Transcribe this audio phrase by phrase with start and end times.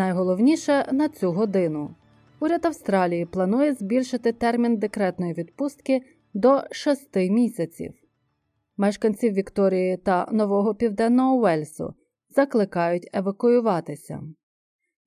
[0.00, 1.94] Найголовніше на цю годину.
[2.40, 6.02] Уряд Австралії планує збільшити термін декретної відпустки
[6.34, 7.92] до 6 місяців.
[8.76, 11.94] Мешканців Вікторії та Нового Південного Уельсу
[12.30, 14.20] закликають евакуюватися.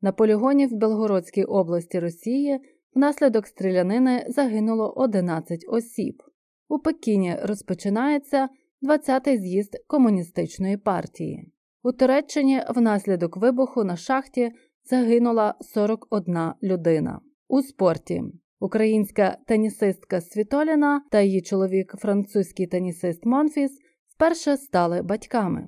[0.02, 2.60] На полігоні в Белгородській області Росії
[2.96, 6.24] внаслідок стрілянини загинуло 11 осіб.
[6.70, 8.50] У Пекіні розпочинається
[8.82, 11.52] 20-й з'їзд комуністичної партії.
[11.84, 14.52] У Туреччині внаслідок вибуху на шахті
[14.86, 17.20] загинула 41 людина.
[17.48, 18.24] У спорті
[18.60, 23.72] українська тенісистка Світоліна та її чоловік, французький тенісист Монфіс,
[24.08, 25.68] вперше стали батьками.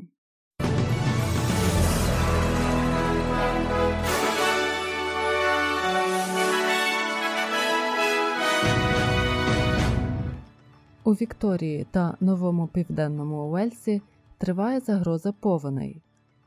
[11.03, 14.01] У Вікторії та Новому Південному Уельсі
[14.37, 16.04] триває загроза повеней.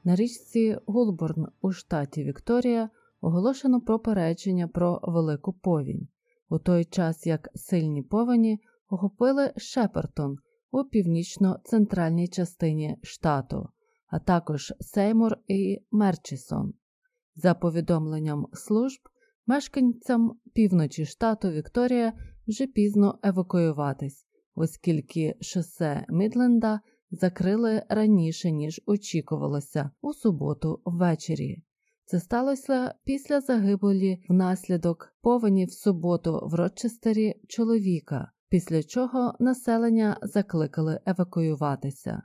[0.08, 6.08] На річці Гулборн у штаті Вікторія оголошено попередження про велику повінь,
[6.48, 10.38] у той час як сильні повені охопили Шепертон
[10.70, 13.68] у північно-центральній частині штату,
[14.06, 16.74] а також Сеймур і Мерчісон.
[17.34, 19.00] За повідомленням служб,
[19.46, 22.12] мешканцям півночі штату Вікторія
[22.46, 31.62] вже пізно евакуюватись, оскільки шосе Мідленда закрили раніше, ніж очікувалося, у суботу ввечері.
[32.04, 41.00] Це сталося після загибелі внаслідок повені в суботу в Рочестері чоловіка, після чого населення закликали
[41.06, 42.22] евакуюватися.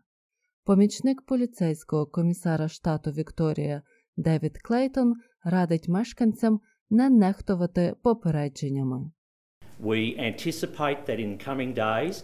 [0.64, 3.82] Помічник поліцейського комісара штату Вікторія
[4.18, 5.14] Девід Клейтон
[5.44, 9.12] радить мешканцям не нехтувати попередженнями.
[9.80, 12.24] We anticipate that in coming days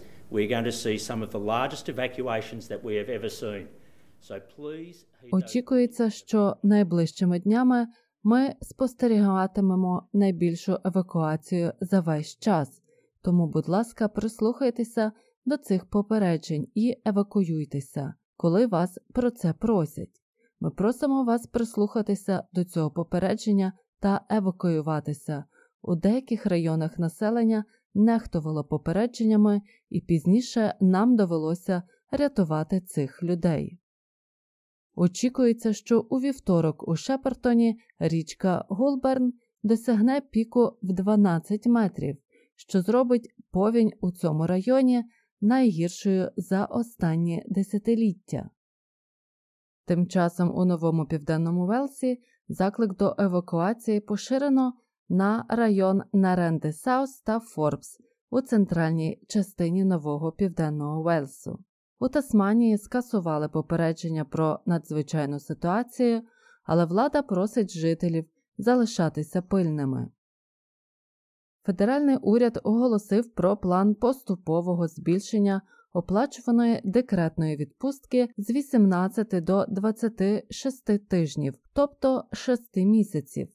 [5.32, 7.86] Очікується, що найближчими днями
[8.22, 12.82] ми спостерігатимемо найбільшу евакуацію за весь час.
[13.22, 15.12] Тому, будь ласка, прислухайтеся
[15.44, 20.20] до цих попереджень і евакуюйтеся, коли вас про це просять.
[20.60, 25.44] Ми просимо вас прислухатися до цього попередження та евакуюватися.
[25.82, 27.64] У деяких районах населення
[27.94, 33.78] нехтувало попередженнями, і пізніше нам довелося рятувати цих людей.
[34.94, 42.16] Очікується, що у вівторок у Шепертоні річка Гулберн досягне піку в 12 метрів,
[42.56, 45.04] що зробить повінь у цьому районі
[45.40, 48.50] найгіршою за останні десятиліття.
[49.86, 52.18] Тим часом у новому південному Велсі
[52.48, 54.72] заклик до евакуації поширено
[55.10, 57.98] на район Наренди Саус та Форбс
[58.30, 61.58] у центральній частині нового південного Велсу.
[61.98, 66.22] У Тасманії скасували попередження про надзвичайну ситуацію,
[66.64, 68.24] але влада просить жителів
[68.58, 70.08] залишатися пильними.
[71.66, 81.54] Федеральний уряд оголосив про план поступового збільшення оплачуваної декретної відпустки з 18 до 26 тижнів,
[81.72, 83.48] тобто 6 місяців.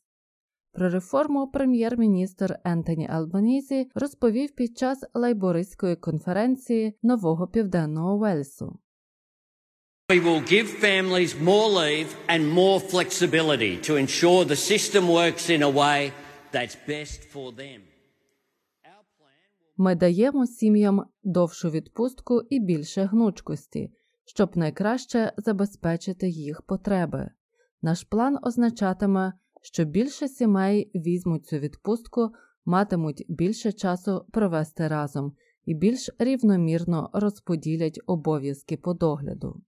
[0.76, 8.80] Про реформу прем'єр-міністр Ентоні Албанізі розповів під час лейбористської конференції Нового Південного Уельсу.
[10.10, 15.62] We will give families more leave and more flexibility to ensure the system works in
[15.64, 16.12] a way
[16.54, 17.80] that's best for them.
[19.78, 23.92] Ми даємо сім'ям довшу відпустку і більше гнучкості,
[24.26, 27.30] щоб найкраще забезпечити їх потреби.
[27.82, 29.34] Наш план означатиме,
[29.66, 32.30] що більше сімей візьмуть цю відпустку,
[32.66, 35.34] матимуть більше часу провести разом
[35.66, 39.62] і більш рівномірно розподілять обов'язки по догляду.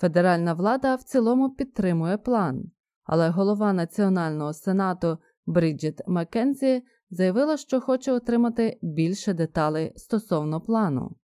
[0.00, 2.70] Федеральна влада в цілому підтримує план,
[3.02, 11.16] але голова Національного сенату Бріджіт Маккензі заявила, що хоче отримати більше деталей стосовно плану.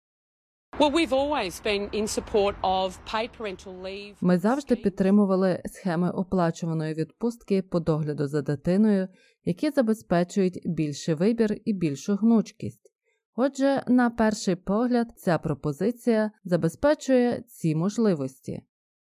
[4.21, 9.09] Ми завжди підтримували схеми оплачуваної відпустки по догляду за дитиною,
[9.45, 12.93] які забезпечують більший вибір і більшу гнучкість.
[13.37, 18.63] Отже, на перший погляд, ця пропозиція забезпечує ці можливості.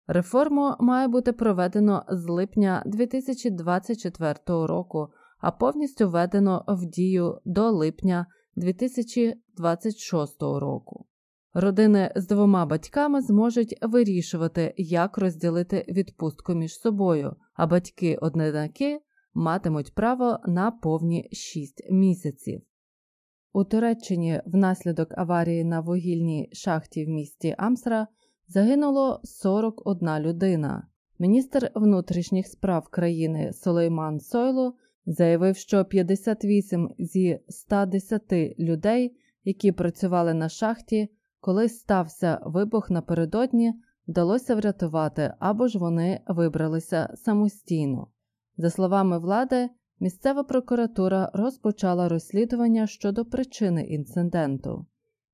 [0.08, 5.08] Реформу має бути проведено з липня 2024 року,
[5.40, 8.25] а повністю введено в дію до липня
[8.56, 11.06] 2026 року.
[11.53, 19.00] Родини з двома батьками зможуть вирішувати, як розділити відпустку між собою, а батьки-одинаки
[19.33, 22.62] матимуть право на повні 6 місяців.
[23.53, 28.07] У Туреччині внаслідок аварії на вугільній шахті в місті Амсра
[28.48, 30.88] загинуло 41 людина.
[31.19, 34.75] Міністр внутрішніх справ країни Солейман Сойлу
[35.06, 41.09] заявив, що 58 зі 110 людей, які працювали на шахті,
[41.42, 43.74] коли стався вибух напередодні,
[44.08, 48.08] вдалося врятувати або ж вони вибралися самостійно.
[48.58, 54.86] За словами влади, місцева прокуратура розпочала розслідування щодо причини інциденту.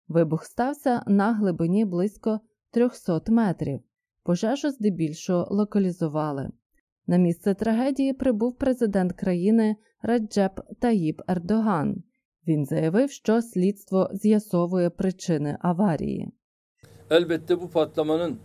[0.08, 2.40] Вибух стався на глибині близько
[2.72, 3.80] 300 метрів.
[4.24, 6.50] Пожежу здебільшого локалізували.
[7.08, 12.04] На місце трагедії прибув президент країни Раджеп Таїб Ердоган.
[12.48, 16.32] Він заявив, що слідство з'ясовує причини аварії.
[17.10, 18.38] Elbette bu patlamanın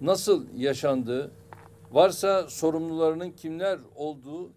[0.00, 1.30] nasıl yaşandığı,
[1.90, 4.52] varsa sorumlularının kimler olduğu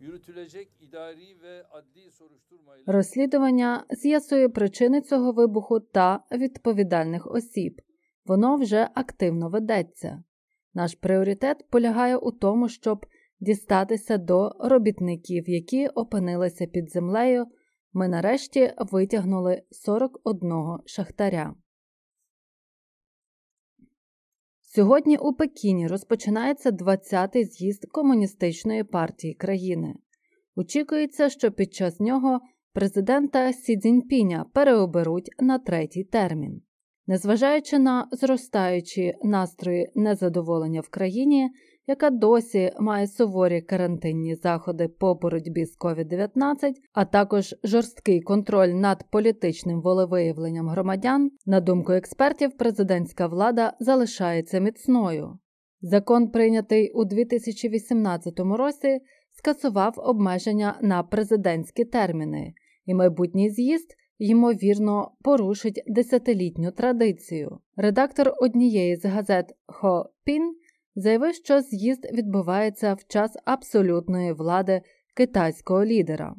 [0.00, 7.80] yürütülecek idari ve adli soruşturmayla Розслідування з'ясує причини цього вибуху та відповідальних осіб.
[8.26, 10.22] Воно вже активно ведеться.
[10.74, 13.06] Наш пріоритет полягає у тому, щоб
[13.40, 17.46] дістатися до робітників, які опинилися під землею.
[17.96, 20.52] Ми нарешті витягнули 41
[20.86, 21.54] шахтаря.
[24.60, 29.94] Сьогодні у Пекіні розпочинається 20-й з'їзд комуністичної партії країни.
[30.56, 32.40] Очікується, що під час нього
[32.72, 36.62] президента Сі Цзіньпіня переоберуть на третій термін.
[37.06, 41.50] Незважаючи на зростаючі настрої незадоволення в країні,
[41.86, 49.10] яка досі має суворі карантинні заходи по боротьбі з COVID-19, а також жорсткий контроль над
[49.10, 55.38] політичним волевиявленням громадян, на думку експертів, президентська влада залишається міцною.
[55.80, 59.00] Закон, прийнятий у 2018 році,
[59.38, 62.54] скасував обмеження на президентські терміни,
[62.86, 67.58] і майбутній з'їзд ймовірно, порушить десятилітню традицію.
[67.76, 70.54] Редактор однієї з газет Хо Пін
[70.96, 74.82] заявив, що з'їзд відбувається в час абсолютної влади
[75.14, 76.36] китайського лідера.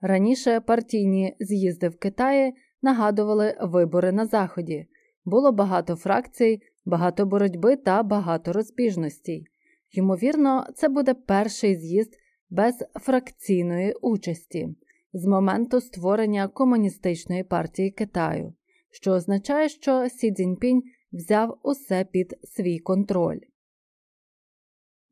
[0.00, 4.86] Раніше партійні з'їзди в Китаї нагадували вибори на Заході.
[5.24, 9.46] Було багато фракцій, багато боротьби та багато розбіжностей.
[9.92, 12.12] Ймовірно, це буде перший з'їзд
[12.50, 14.68] без фракційної участі
[15.12, 18.54] з моменту створення Комуністичної партії Китаю,
[18.90, 20.82] що означає, що Сі Цзіньпінь
[21.12, 23.38] взяв усе під свій контроль.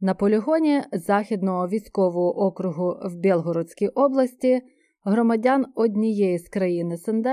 [0.00, 4.62] На полігоні Західного військового округу в Білгородській області
[5.04, 7.26] громадян однієї з країн СНД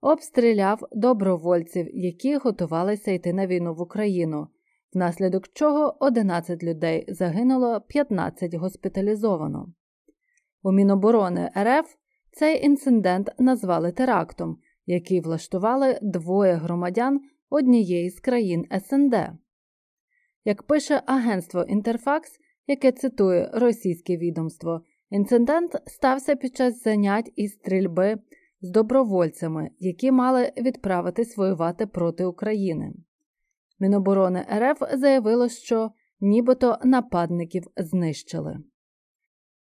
[0.00, 4.46] обстріляв добровольців, які готувалися йти на війну в Україну,
[4.94, 9.72] внаслідок чого 11 людей загинуло, 15 госпіталізовано.
[10.62, 11.94] У Міноборони РФ
[12.32, 17.20] цей інцидент назвали терактом, який влаштували двоє громадян
[17.50, 19.14] однієї з країн СНД.
[20.44, 22.30] Як пише агентство Інтерфакс,
[22.66, 28.16] яке цитує російське відомство, інцидент стався під час занять із стрільби
[28.60, 32.92] з добровольцями, які мали відправитись воювати проти України.
[33.80, 38.58] Міноборони РФ заявило, що нібито нападників знищили.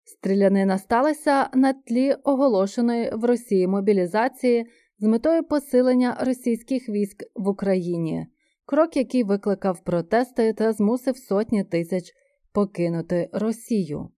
[0.05, 4.67] Стрілянина сталася на тлі оголошеної в Росії мобілізації
[5.03, 8.27] з метою посилення російських військ в Україні,
[8.65, 12.13] крок, який викликав протести та змусив сотні тисяч
[12.53, 14.09] покинути Росію.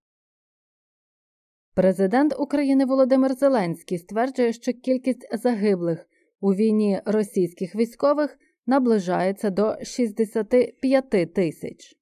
[1.74, 6.06] Президент України Володимир Зеленський стверджує, що кількість загиблих
[6.40, 11.96] у війні російських військових наближається до 65 тисяч.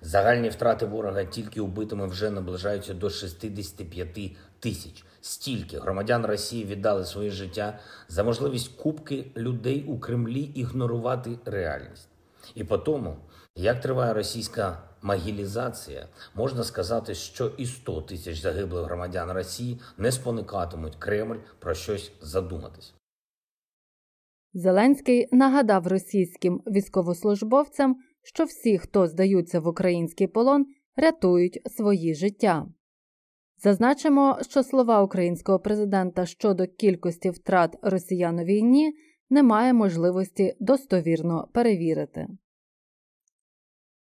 [0.00, 5.04] Загальні втрати ворога тільки убитими вже наближаються до 65 тисяч.
[5.20, 12.08] Стільки громадян Росії віддали своє життя за можливість купки людей у Кремлі ігнорувати реальність.
[12.54, 13.16] І по тому,
[13.56, 20.96] як триває російська магілізація, можна сказати, що і 100 тисяч загиблих громадян Росії не споникатимуть
[20.96, 22.94] Кремль про щось задуматись.
[24.54, 32.66] Зеленський нагадав російським військовослужбовцям, що всі, хто здаються в український полон, рятують свої життя.
[33.62, 38.92] Зазначимо, що слова українського президента щодо кількості втрат росіян у війні
[39.30, 42.26] немає можливості достовірно перевірити.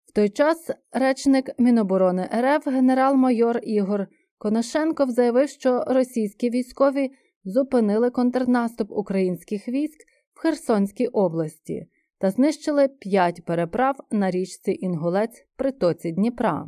[0.05, 4.07] В той час речник Міноборони РФ генерал-майор Ігор
[4.37, 7.11] Конашенков заявив, що російські військові
[7.45, 9.99] зупинили контрнаступ українських військ
[10.33, 16.67] в Херсонській області та знищили п'ять переправ на річці Інгулець при тоці Дніпра.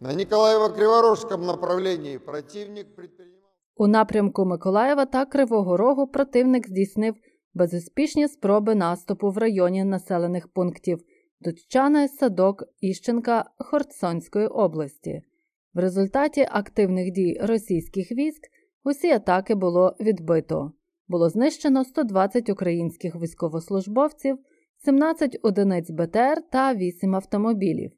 [0.00, 3.50] На Николаево-Криворожском направлении противник предпринимал...
[3.76, 7.14] У напрямку Миколаєва та Кривого Рогу противник здійснив
[7.54, 10.98] безуспішні спроби наступу в районі населених пунктів
[11.40, 15.22] Дудчани, Садок, Іщенка Хортсонської області.
[15.74, 18.42] В результаті активних дій російських військ
[18.84, 20.72] усі атаки було відбито.
[21.08, 24.38] Було знищено 120 українських військовослужбовців,
[24.84, 27.95] 17 одиниць БТР та 8 автомобілів.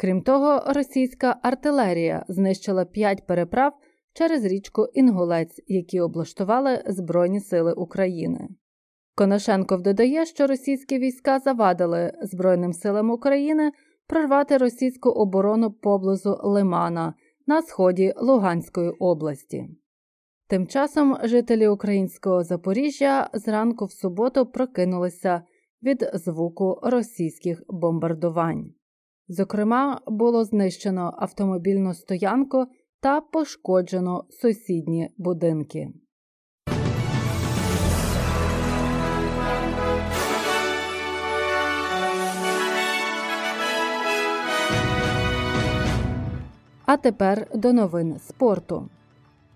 [0.00, 3.72] Крім того, російська артилерія знищила 5 переправ
[4.12, 8.48] через річку Інгулець, які облаштували Збройні Сили України.
[9.14, 13.72] Коношенков додає, що російські війська завадили Збройним силам України
[14.06, 17.14] прорвати російську оборону поблизу Лимана
[17.46, 19.68] на сході Луганської області.
[20.48, 25.42] Тим часом жителі українського Запоріжжя зранку в суботу прокинулися
[25.82, 28.72] від звуку російських бомбардувань.
[29.32, 32.66] Зокрема, було знищено автомобільну стоянку
[33.00, 35.88] та пошкоджено сусідні будинки.
[46.86, 48.88] А тепер до новин спорту.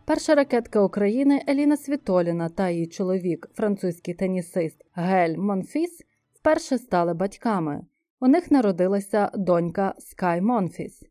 [0.04, 6.02] Перша ракетка України Еліна Світоліна та її чоловік, французький тенісист Гель Монфіс,
[6.34, 7.84] вперше стали батьками.
[8.24, 11.02] У них народилася донька Скай Монфіс.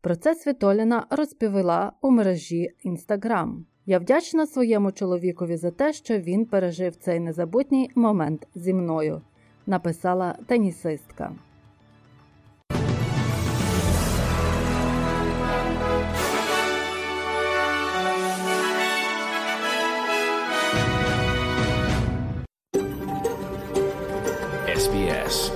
[0.00, 3.66] Про це Світоліна розповіла у мережі Інстаграм.
[3.84, 9.22] Я вдячна своєму чоловікові за те, що він пережив цей незабутній момент зі мною,
[9.66, 11.32] написала тенісистка.
[24.76, 25.55] SBS,